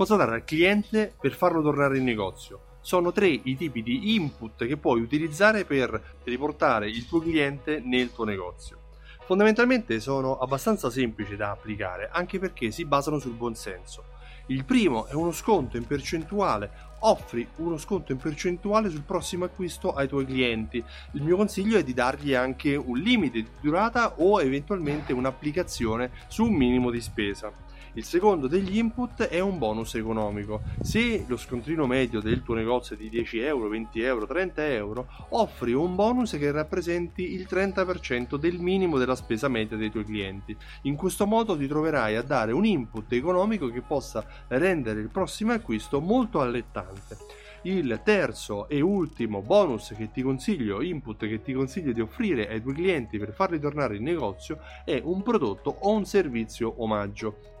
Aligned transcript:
Cosa 0.00 0.16
dare 0.16 0.32
al 0.32 0.44
cliente 0.44 1.12
per 1.20 1.34
farlo 1.34 1.60
tornare 1.60 1.98
in 1.98 2.04
negozio? 2.04 2.78
Sono 2.80 3.12
tre 3.12 3.28
i 3.28 3.54
tipi 3.54 3.82
di 3.82 4.14
input 4.14 4.64
che 4.64 4.78
puoi 4.78 5.02
utilizzare 5.02 5.66
per 5.66 6.16
riportare 6.24 6.88
il 6.88 7.06
tuo 7.06 7.20
cliente 7.20 7.82
nel 7.84 8.10
tuo 8.10 8.24
negozio. 8.24 8.78
Fondamentalmente 9.26 10.00
sono 10.00 10.38
abbastanza 10.38 10.88
semplici 10.88 11.36
da 11.36 11.50
applicare, 11.50 12.08
anche 12.10 12.38
perché 12.38 12.70
si 12.70 12.86
basano 12.86 13.18
sul 13.18 13.34
buon 13.34 13.54
senso. 13.54 14.04
Il 14.46 14.64
primo 14.64 15.04
è 15.04 15.12
uno 15.12 15.32
sconto 15.32 15.76
in 15.76 15.86
percentuale. 15.86 16.70
Offri 17.00 17.46
uno 17.56 17.76
sconto 17.76 18.12
in 18.12 18.18
percentuale 18.18 18.88
sul 18.88 19.02
prossimo 19.02 19.44
acquisto 19.44 19.92
ai 19.92 20.08
tuoi 20.08 20.24
clienti. 20.24 20.82
Il 21.12 21.22
mio 21.22 21.36
consiglio 21.36 21.76
è 21.76 21.84
di 21.84 21.92
dargli 21.92 22.32
anche 22.32 22.74
un 22.74 22.96
limite 22.96 23.42
di 23.42 23.50
durata 23.60 24.14
o 24.16 24.40
eventualmente 24.40 25.12
un'applicazione 25.12 26.10
su 26.28 26.44
un 26.44 26.54
minimo 26.54 26.90
di 26.90 27.02
spesa. 27.02 27.52
Il 27.94 28.04
secondo 28.04 28.46
degli 28.46 28.78
input 28.78 29.24
è 29.24 29.40
un 29.40 29.58
bonus 29.58 29.96
economico. 29.96 30.62
Se 30.80 31.24
lo 31.26 31.36
scontrino 31.36 31.88
medio 31.88 32.20
del 32.20 32.44
tuo 32.44 32.54
negozio 32.54 32.94
è 32.94 32.98
di 32.98 33.08
10 33.08 33.40
euro, 33.40 33.68
20 33.68 34.00
euro, 34.00 34.26
30 34.26 34.66
euro, 34.68 35.08
offri 35.30 35.72
un 35.72 35.96
bonus 35.96 36.36
che 36.38 36.52
rappresenti 36.52 37.32
il 37.32 37.48
30% 37.50 38.36
del 38.36 38.60
minimo 38.60 38.96
della 38.96 39.16
spesa 39.16 39.48
media 39.48 39.76
dei 39.76 39.90
tuoi 39.90 40.04
clienti. 40.04 40.56
In 40.82 40.94
questo 40.94 41.26
modo 41.26 41.56
ti 41.56 41.66
troverai 41.66 42.14
a 42.14 42.22
dare 42.22 42.52
un 42.52 42.64
input 42.64 43.12
economico 43.12 43.68
che 43.68 43.80
possa 43.80 44.24
rendere 44.46 45.00
il 45.00 45.08
prossimo 45.08 45.52
acquisto 45.52 46.00
molto 46.00 46.40
allettante. 46.40 47.16
Il 47.62 48.00
terzo 48.04 48.68
e 48.68 48.80
ultimo 48.80 49.42
bonus 49.42 49.94
che 49.96 50.12
ti 50.12 50.22
consiglio, 50.22 50.80
input 50.80 51.26
che 51.26 51.42
ti 51.42 51.52
consiglio 51.52 51.90
di 51.90 52.00
offrire 52.00 52.48
ai 52.48 52.62
tuoi 52.62 52.74
clienti 52.74 53.18
per 53.18 53.32
farli 53.32 53.58
tornare 53.58 53.96
in 53.96 54.04
negozio 54.04 54.60
è 54.84 55.00
un 55.02 55.22
prodotto 55.22 55.74
o 55.80 55.90
un 55.90 56.04
servizio 56.04 56.72
omaggio. 56.82 57.58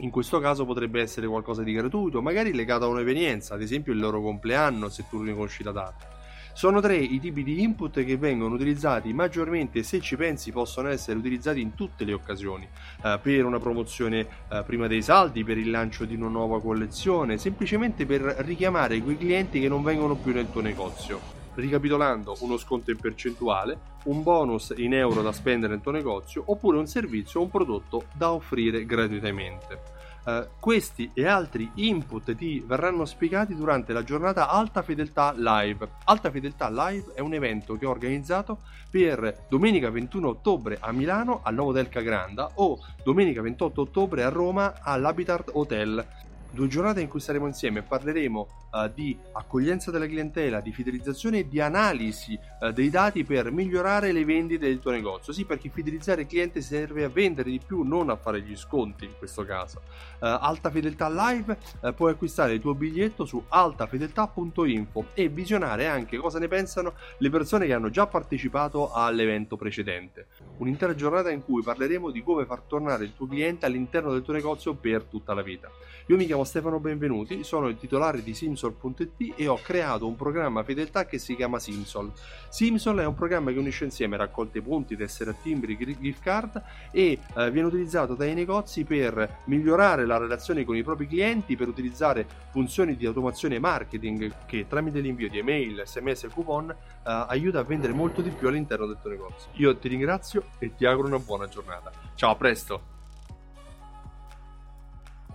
In 0.00 0.08
questo 0.08 0.40
caso 0.40 0.64
potrebbe 0.64 1.02
essere 1.02 1.26
qualcosa 1.26 1.62
di 1.62 1.72
gratuito, 1.74 2.22
magari 2.22 2.54
legato 2.54 2.86
a 2.86 2.88
un'evenienza, 2.88 3.52
ad 3.52 3.60
esempio 3.60 3.92
il 3.92 3.98
loro 3.98 4.22
compleanno 4.22 4.88
se 4.88 5.04
tu 5.10 5.20
ne 5.20 5.34
conosci 5.34 5.62
la 5.62 5.72
data. 5.72 6.08
Sono 6.54 6.80
tre 6.80 6.96
i 6.96 7.20
tipi 7.20 7.42
di 7.42 7.62
input 7.62 8.02
che 8.04 8.16
vengono 8.16 8.54
utilizzati 8.54 9.12
maggiormente 9.12 9.82
se 9.82 10.00
ci 10.00 10.16
pensi 10.16 10.52
possono 10.52 10.88
essere 10.88 11.18
utilizzati 11.18 11.60
in 11.60 11.74
tutte 11.74 12.04
le 12.04 12.14
occasioni, 12.14 12.66
eh, 13.04 13.18
per 13.20 13.44
una 13.44 13.58
promozione 13.58 14.26
eh, 14.50 14.62
prima 14.64 14.86
dei 14.86 15.02
saldi, 15.02 15.44
per 15.44 15.58
il 15.58 15.70
lancio 15.70 16.06
di 16.06 16.14
una 16.14 16.28
nuova 16.28 16.62
collezione, 16.62 17.36
semplicemente 17.36 18.06
per 18.06 18.22
richiamare 18.38 19.00
quei 19.02 19.18
clienti 19.18 19.60
che 19.60 19.68
non 19.68 19.82
vengono 19.82 20.16
più 20.16 20.32
nel 20.32 20.50
tuo 20.50 20.62
negozio. 20.62 21.39
Ricapitolando, 21.54 22.36
uno 22.40 22.56
sconto 22.56 22.90
in 22.90 22.98
percentuale, 22.98 23.78
un 24.04 24.22
bonus 24.22 24.72
in 24.76 24.94
euro 24.94 25.22
da 25.22 25.32
spendere 25.32 25.72
nel 25.72 25.82
tuo 25.82 25.92
negozio 25.92 26.42
oppure 26.46 26.78
un 26.78 26.86
servizio 26.86 27.40
o 27.40 27.42
un 27.44 27.50
prodotto 27.50 28.04
da 28.14 28.32
offrire 28.32 28.84
gratuitamente. 28.84 29.98
Uh, 30.22 30.46
questi 30.60 31.10
e 31.14 31.26
altri 31.26 31.70
input 31.76 32.34
ti 32.34 32.62
verranno 32.64 33.06
spiegati 33.06 33.54
durante 33.54 33.94
la 33.94 34.04
giornata 34.04 34.50
Alta 34.50 34.82
Fedeltà 34.82 35.32
Live. 35.34 35.88
Alta 36.04 36.30
Fedeltà 36.30 36.68
Live 36.68 37.12
è 37.14 37.20
un 37.20 37.32
evento 37.32 37.78
che 37.78 37.86
ho 37.86 37.90
organizzato 37.90 38.58
per 38.90 39.46
domenica 39.48 39.88
21 39.88 40.28
ottobre 40.28 40.76
a 40.78 40.92
Milano 40.92 41.40
al 41.42 41.54
Novo 41.54 41.72
Del 41.72 41.88
Cagranda 41.88 42.50
o 42.54 42.78
domenica 43.02 43.40
28 43.40 43.80
ottobre 43.80 44.22
a 44.22 44.28
Roma 44.28 44.74
all'Habitat 44.82 45.50
Hotel 45.54 46.06
due 46.50 46.68
giornate 46.68 47.00
in 47.00 47.08
cui 47.08 47.20
saremo 47.20 47.46
insieme 47.46 47.78
e 47.78 47.82
parleremo 47.82 48.48
uh, 48.72 48.90
di 48.92 49.16
accoglienza 49.32 49.90
della 49.90 50.06
clientela, 50.06 50.60
di 50.60 50.72
fidelizzazione 50.72 51.40
e 51.40 51.48
di 51.48 51.60
analisi 51.60 52.38
uh, 52.60 52.70
dei 52.70 52.90
dati 52.90 53.24
per 53.24 53.50
migliorare 53.50 54.12
le 54.12 54.24
vendite 54.24 54.66
del 54.66 54.80
tuo 54.80 54.90
negozio. 54.90 55.32
Sì, 55.32 55.44
perché 55.44 55.68
fidelizzare 55.68 56.22
il 56.22 56.26
cliente 56.26 56.60
serve 56.60 57.04
a 57.04 57.08
vendere 57.08 57.50
di 57.50 57.60
più, 57.64 57.82
non 57.82 58.10
a 58.10 58.16
fare 58.16 58.42
gli 58.42 58.56
sconti 58.56 59.04
in 59.04 59.16
questo 59.16 59.44
caso. 59.44 59.82
Uh, 60.20 60.26
Alta 60.40 60.70
Fedeltà 60.70 61.08
Live 61.08 61.56
puoi 61.94 62.12
acquistare 62.12 62.54
il 62.54 62.60
tuo 62.60 62.74
biglietto 62.74 63.24
su 63.24 63.42
altafedeltà.info 63.48 65.06
e 65.14 65.28
visionare 65.28 65.86
anche 65.86 66.16
cosa 66.18 66.38
ne 66.38 66.48
pensano 66.48 66.94
le 67.18 67.30
persone 67.30 67.66
che 67.66 67.72
hanno 67.72 67.90
già 67.90 68.06
partecipato 68.06 68.92
all'evento 68.92 69.56
precedente. 69.56 70.26
Un'intera 70.58 70.94
giornata 70.94 71.30
in 71.30 71.42
cui 71.44 71.62
parleremo 71.62 72.10
di 72.10 72.22
come 72.22 72.44
far 72.44 72.60
tornare 72.60 73.04
il 73.04 73.14
tuo 73.14 73.26
cliente 73.26 73.66
all'interno 73.66 74.12
del 74.12 74.22
tuo 74.22 74.32
negozio 74.32 74.74
per 74.74 75.04
tutta 75.04 75.32
la 75.32 75.42
vita. 75.42 75.70
Io 76.06 76.16
mi 76.16 76.26
chiamo 76.26 76.39
Stefano 76.44 76.80
Benvenuti, 76.80 77.44
sono 77.44 77.68
il 77.68 77.76
titolare 77.76 78.22
di 78.22 78.34
Simsol.it 78.34 79.34
e 79.36 79.48
ho 79.48 79.58
creato 79.62 80.06
un 80.06 80.16
programma 80.16 80.62
fedeltà 80.62 81.06
che 81.06 81.18
si 81.18 81.36
chiama 81.36 81.58
Simsol. 81.58 82.12
Simsol 82.48 82.98
è 82.98 83.04
un 83.04 83.14
programma 83.14 83.52
che 83.52 83.58
unisce 83.58 83.84
insieme 83.84 84.16
raccolte 84.16 84.60
punti, 84.60 84.96
tessere 84.96 85.30
a 85.30 85.34
timbri, 85.34 85.76
gift 85.76 86.22
card 86.22 86.62
e 86.90 87.18
eh, 87.36 87.50
viene 87.50 87.68
utilizzato 87.68 88.14
dai 88.14 88.34
negozi 88.34 88.84
per 88.84 89.38
migliorare 89.44 90.06
la 90.06 90.18
relazione 90.18 90.64
con 90.64 90.76
i 90.76 90.82
propri 90.82 91.06
clienti, 91.06 91.56
per 91.56 91.68
utilizzare 91.68 92.26
funzioni 92.50 92.96
di 92.96 93.06
automazione 93.06 93.58
marketing 93.58 94.32
che 94.46 94.66
tramite 94.68 95.00
l'invio 95.00 95.28
di 95.28 95.38
email, 95.38 95.82
sms 95.84 96.24
e 96.24 96.28
coupon 96.28 96.70
eh, 96.70 96.76
aiuta 97.02 97.60
a 97.60 97.62
vendere 97.62 97.92
molto 97.92 98.20
di 98.20 98.30
più 98.30 98.48
all'interno 98.48 98.86
del 98.86 98.98
tuo 99.00 99.10
negozio. 99.10 99.50
Io 99.54 99.76
ti 99.76 99.88
ringrazio 99.88 100.44
e 100.58 100.74
ti 100.74 100.84
auguro 100.86 101.08
una 101.08 101.18
buona 101.18 101.48
giornata. 101.48 101.90
Ciao, 102.14 102.30
a 102.32 102.36
presto! 102.36 102.89